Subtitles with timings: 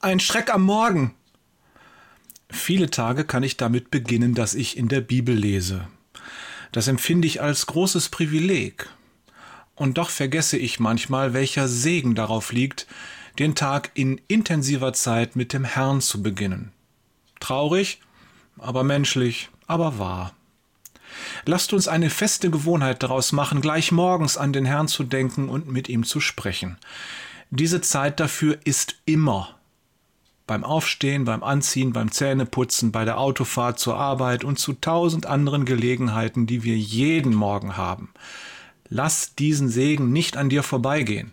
[0.00, 1.14] ein Schreck am Morgen.
[2.50, 5.88] Viele Tage kann ich damit beginnen, dass ich in der Bibel lese.
[6.72, 8.88] Das empfinde ich als großes Privileg.
[9.74, 12.86] Und doch vergesse ich manchmal, welcher Segen darauf liegt,
[13.38, 16.72] den Tag in intensiver Zeit mit dem Herrn zu beginnen.
[17.40, 18.00] Traurig,
[18.56, 20.32] aber menschlich, aber wahr.
[21.44, 25.68] Lasst uns eine feste Gewohnheit daraus machen, gleich morgens an den Herrn zu denken und
[25.68, 26.76] mit ihm zu sprechen.
[27.50, 29.57] Diese Zeit dafür ist immer.
[30.48, 35.66] Beim Aufstehen, beim Anziehen, beim Zähneputzen, bei der Autofahrt zur Arbeit und zu tausend anderen
[35.66, 38.08] Gelegenheiten, die wir jeden Morgen haben.
[38.88, 41.32] Lass diesen Segen nicht an dir vorbeigehen.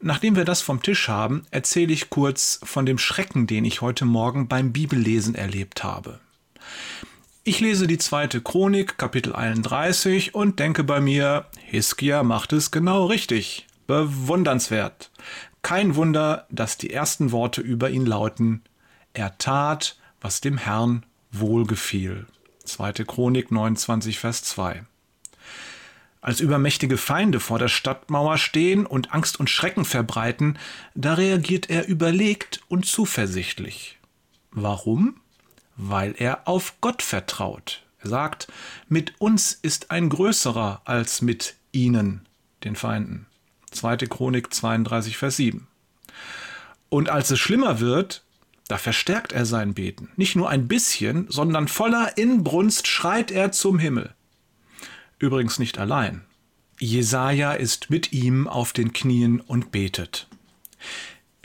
[0.00, 4.04] Nachdem wir das vom Tisch haben, erzähle ich kurz von dem Schrecken, den ich heute
[4.04, 6.18] Morgen beim Bibellesen erlebt habe.
[7.44, 13.06] Ich lese die zweite Chronik, Kapitel 31 und denke bei mir, Hiskia macht es genau
[13.06, 13.68] richtig.
[13.86, 15.12] Bewundernswert.
[15.64, 18.62] Kein Wunder, dass die ersten Worte über ihn lauten,
[19.14, 22.26] er tat, was dem Herrn wohlgefiel.
[22.64, 24.84] Zweite Chronik 29, Vers 2
[26.24, 30.58] als übermächtige Feinde vor der Stadtmauer stehen und Angst und Schrecken verbreiten,
[30.94, 33.98] da reagiert er überlegt und zuversichtlich.
[34.50, 35.20] Warum?
[35.76, 37.82] Weil er auf Gott vertraut.
[37.98, 38.50] Er sagt,
[38.88, 42.26] mit uns ist ein größerer als mit ihnen,
[42.64, 43.26] den Feinden.
[43.74, 43.96] 2.
[44.08, 45.66] Chronik 32, Vers 7.
[46.88, 48.24] Und als es schlimmer wird,
[48.68, 50.10] da verstärkt er sein Beten.
[50.16, 54.14] Nicht nur ein bisschen, sondern voller Inbrunst schreit er zum Himmel.
[55.18, 56.22] Übrigens nicht allein.
[56.80, 60.28] Jesaja ist mit ihm auf den Knien und betet.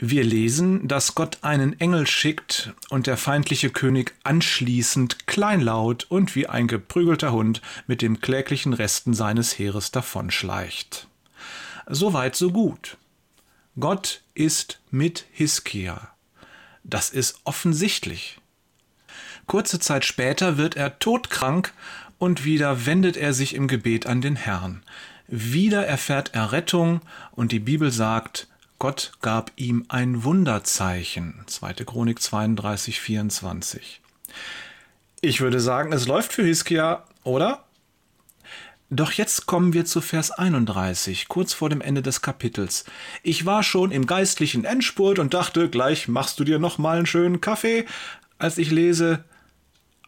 [0.02, 6.46] Wir lesen, dass Gott einen Engel schickt und der feindliche König anschließend kleinlaut und wie
[6.46, 11.09] ein geprügelter Hund mit dem kläglichen Resten seines Heeres davonschleicht.
[11.92, 12.96] Soweit so gut.
[13.78, 16.12] Gott ist mit Hiskia.
[16.84, 18.38] Das ist offensichtlich.
[19.46, 21.72] Kurze Zeit später wird er todkrank
[22.18, 24.84] und wieder wendet er sich im Gebet an den Herrn.
[25.26, 27.00] Wieder erfährt er Rettung
[27.32, 28.46] und die Bibel sagt,
[28.78, 31.42] Gott gab ihm ein Wunderzeichen.
[31.46, 31.72] 2.
[31.84, 34.00] Chronik 32, 24.
[35.22, 37.64] Ich würde sagen, es läuft für Hiskia, oder?
[38.92, 42.84] Doch jetzt kommen wir zu Vers 31, kurz vor dem Ende des Kapitels.
[43.22, 47.06] Ich war schon im geistlichen Endspurt und dachte, gleich machst du dir noch mal einen
[47.06, 47.86] schönen Kaffee,
[48.38, 49.22] als ich lese,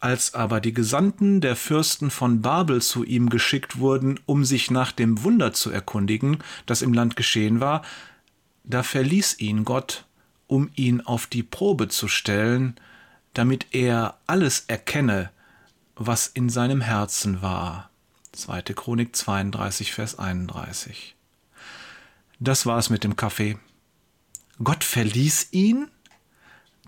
[0.01, 4.91] als aber die Gesandten der Fürsten von Babel zu ihm geschickt wurden, um sich nach
[4.91, 7.83] dem Wunder zu erkundigen, das im Land geschehen war,
[8.65, 10.03] da verließ ihn Gott,
[10.45, 12.75] um ihn auf die Probe zu stellen,
[13.33, 15.31] damit er alles erkenne,
[15.95, 17.89] was in seinem Herzen war.
[18.33, 18.61] 2.
[18.73, 21.15] Chronik 32, Vers 31.
[22.39, 23.57] Das war's mit dem Kaffee.
[24.63, 25.87] Gott verließ ihn?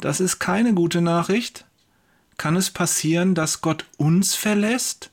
[0.02, 1.66] Das ist keine gute Nachricht.
[2.38, 5.12] Kann es passieren, dass Gott uns verlässt?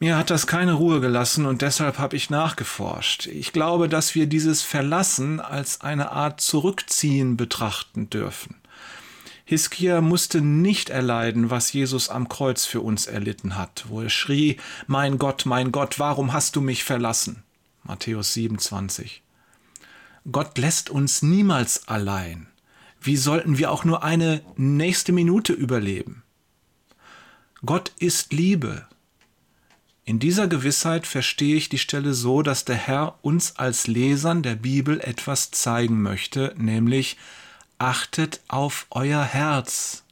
[0.00, 3.26] Mir hat das keine Ruhe gelassen und deshalb habe ich nachgeforscht.
[3.26, 8.56] Ich glaube, dass wir dieses Verlassen als eine Art Zurückziehen betrachten dürfen.
[9.44, 14.56] Hiskia musste nicht erleiden, was Jesus am Kreuz für uns erlitten hat, wo er schrie,
[14.86, 17.42] Mein Gott, mein Gott, warum hast du mich verlassen?
[17.82, 19.22] Matthäus 27.
[20.32, 22.48] Gott lässt uns niemals allein
[23.04, 26.22] wie sollten wir auch nur eine nächste Minute überleben?
[27.64, 28.86] Gott ist Liebe.
[30.06, 34.54] In dieser Gewissheit verstehe ich die Stelle so, dass der Herr uns als Lesern der
[34.54, 37.18] Bibel etwas zeigen möchte, nämlich
[37.84, 40.04] achtet auf euer Herz.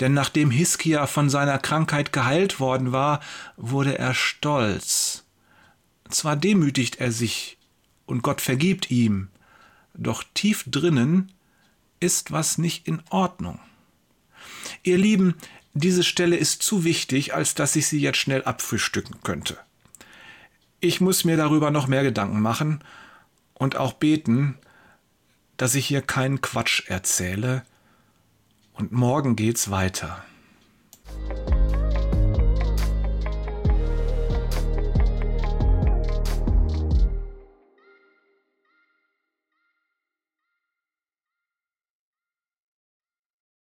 [0.00, 3.20] Denn nachdem Hiskia von seiner Krankheit geheilt worden war,
[3.56, 5.24] wurde er stolz.
[6.10, 7.58] Zwar demütigt er sich
[8.06, 9.28] und Gott vergibt ihm,
[9.94, 11.30] doch tief drinnen
[12.00, 13.60] ist was nicht in Ordnung.
[14.82, 15.34] Ihr Lieben,
[15.74, 19.58] diese Stelle ist zu wichtig, als dass ich sie jetzt schnell abfrühstücken könnte.
[20.80, 22.82] Ich muss mir darüber noch mehr Gedanken machen
[23.54, 24.58] und auch beten,
[25.58, 27.62] dass ich hier keinen Quatsch erzähle.
[28.72, 30.24] Und morgen geht's weiter.